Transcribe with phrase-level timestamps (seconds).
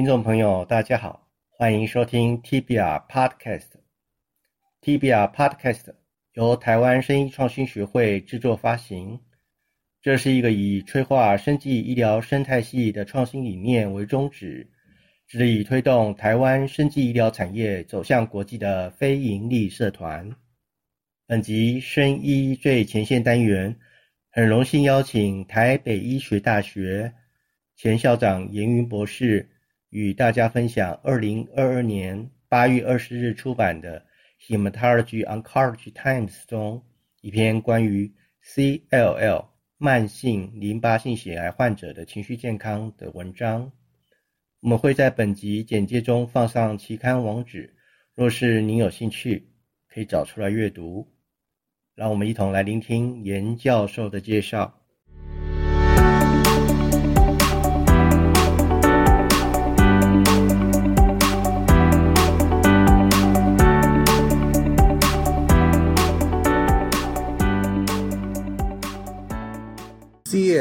[0.00, 3.66] 听众朋友，大家好，欢迎收听 TBR Podcast。
[4.80, 5.92] TBR Podcast
[6.32, 9.20] 由台湾生医创新学会制作发行。
[10.00, 14.66] 这是一个以催化生技医疗生态系的创新理念为宗旨，
[15.28, 20.34] 致力推动台湾生技医疗产业走向国际的非营利社团。
[21.26, 23.76] 本集生医最前线单元，
[24.30, 27.12] 很荣幸邀请台北医学大学
[27.76, 29.46] 前校长严云博士，
[29.90, 34.04] 与大家分享二零二二年八月二十日出版的
[34.48, 36.82] 《Hematology Oncology Times》中
[37.20, 38.12] 一篇关于
[38.44, 39.50] CLL。
[39.82, 43.72] 慢性淋巴性血癌患者的情绪健康的文章，
[44.60, 47.74] 我们会在本集简介中放上期刊网址。
[48.14, 49.48] 若是您有兴趣，
[49.88, 51.10] 可以找出来阅读。
[51.94, 54.79] 让我们一同来聆听严教授的介绍。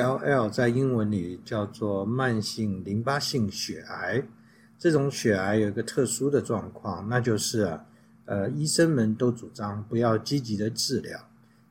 [0.00, 4.22] LL 在英文里叫做慢性淋巴性血癌。
[4.78, 7.80] 这种血癌有一个特殊的状况，那就是，
[8.26, 11.18] 呃，医生们都主张不要积极的治疗。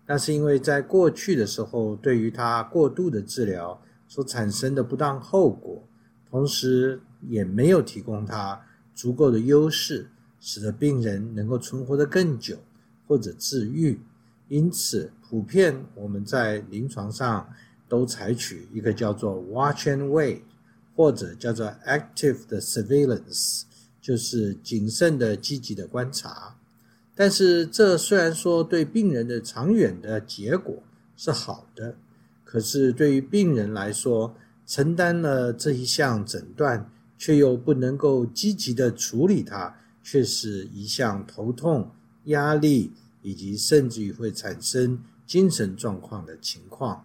[0.05, 5.81] 那是因为在过去的时候，对于它过度的治疗所产生的不当后果，
[6.29, 8.59] 同时也没有提供它
[8.93, 10.09] 足够的优势，
[10.41, 12.57] 使得病人能够存活得更久
[13.07, 13.99] 或者治愈。
[14.49, 17.47] 因此，普遍我们在临床上。
[17.87, 20.41] 都采取一个叫做 watch and wait，
[20.95, 23.63] 或者叫做 active 的 surveillance，
[24.01, 26.55] 就是谨慎的、积极的观察。
[27.15, 30.83] 但是，这虽然说对病人的长远的结果
[31.15, 31.95] 是好的，
[32.43, 41.89] 可是对于病人来说，承担了这一项诊断，却又不能够积极的处理它，却是一项头痛、
[42.25, 42.91] 压力，
[43.23, 47.03] 以及甚至于会产生精神状况的情况。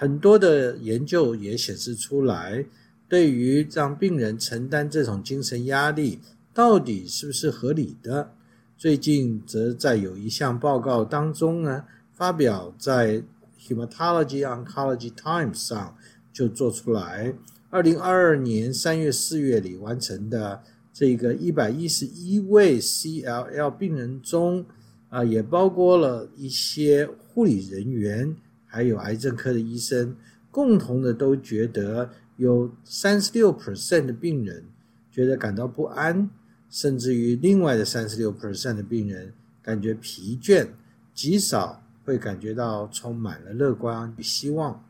[0.00, 2.64] 很多的研究也显示出来，
[3.06, 6.20] 对于让病人承担这种精神压力，
[6.54, 8.32] 到底是不是合理的？
[8.78, 11.84] 最近则在有一项报告当中呢，
[12.14, 13.16] 发表在
[13.60, 15.94] 《Hematology Oncology Times》上
[16.32, 17.34] 就做出来。
[17.68, 20.62] 二零二二年三月、四月里完成的
[20.94, 24.64] 这个一百一十一位 CLL 病人中，
[25.10, 28.34] 啊，也包括了一些护理人员。
[28.70, 30.14] 还有癌症科的医生，
[30.52, 34.64] 共同的都觉得有三十六 percent 的病人
[35.10, 36.30] 觉得感到不安，
[36.70, 40.68] 甚至于另外的三十六 percent 的病人感觉疲倦，
[41.12, 44.82] 极少会感觉到充满了乐观与希望。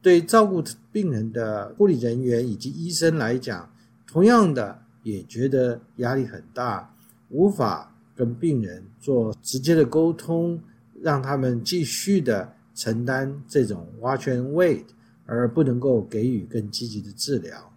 [0.00, 3.70] 对照顾病人的护理人员以及医生来讲，
[4.06, 6.94] 同样的也觉得压力很大，
[7.28, 10.60] 无法跟病人做直接的沟通。
[11.04, 14.84] 让他们继续的承担这种 watch and wait，
[15.26, 17.70] 而不能够给予更积极的治疗。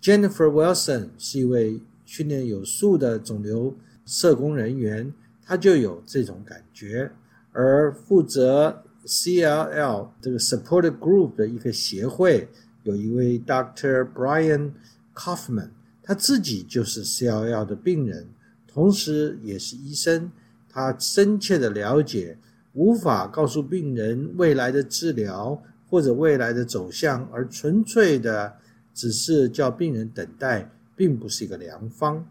[0.00, 3.74] Jennifer Wilson 是一位训练有素的肿瘤
[4.06, 5.12] 社工人员，
[5.44, 7.10] 他就有这种感觉。
[7.52, 12.48] 而负责 CLL 这个 support group 的一个协会，
[12.84, 14.06] 有一位 Dr.
[14.14, 14.70] Brian
[15.16, 18.28] Kaufman，他自己就是 CLL 的病人，
[18.68, 20.30] 同时也是医生，
[20.68, 22.38] 他深切的了解。
[22.72, 28.54] 无法告诉病人未来的治疗或者未来的走向，而纯粹的
[28.94, 32.26] 只是叫病人等待，并不是一个良方。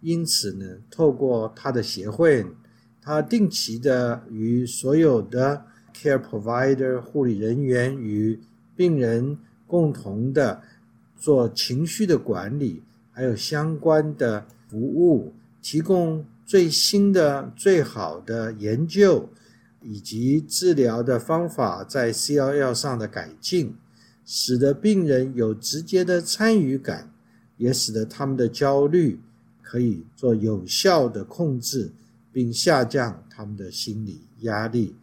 [0.00, 2.46] 因此呢，透过他的协会，
[3.02, 5.64] 他定期的与所有的
[5.94, 8.38] care provider 护理人员与
[8.76, 10.62] 病人共同的
[11.18, 12.82] 做情绪的管理，
[13.12, 19.28] 还有相关的服务，提供最新的、最好的研究。
[19.82, 23.74] 以及治疗的方法在 CLL 上的改进，
[24.24, 27.10] 使得病人有直接的参与感，
[27.56, 29.20] 也使得他们的焦虑
[29.62, 31.90] 可以做有效的控制，
[32.32, 34.94] 并下降他们的心理压力。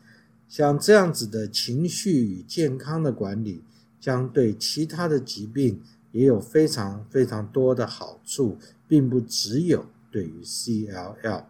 [0.47, 3.61] 像这样子的情绪与健康的管理，
[3.99, 5.81] 将对其他的疾病
[6.11, 8.57] 也有非常非常多的好处，
[8.87, 11.43] 并不只有对于 CLL。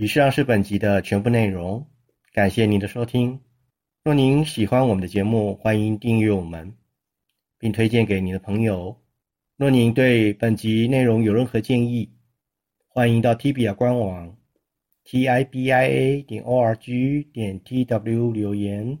[0.00, 1.84] 以上是本集的全部内容，
[2.32, 3.40] 感谢您的收听。
[4.04, 6.72] 若您喜欢我们的节目，欢迎订阅我们，
[7.58, 8.96] 并推荐给您的朋友。
[9.56, 12.08] 若您对本集内容有任何建议，
[12.86, 14.38] 欢迎到 Tibia 官网
[15.04, 18.96] tibia 点 org 点 tw 留言，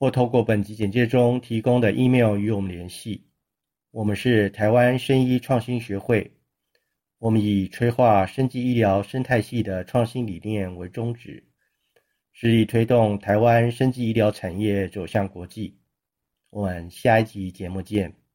[0.00, 3.24] 或透过本集简介中提供的 email 与我们联系。
[3.92, 6.28] 我们是台湾生医创新学会，
[7.26, 11.42] 我们以催化生技医疗生态系的创新理念为宗旨，
[12.32, 15.76] 致力推动台湾生技医疗产业走向国际。
[16.50, 18.25] 我们下一集节目见。